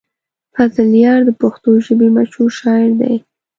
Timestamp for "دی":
3.01-3.13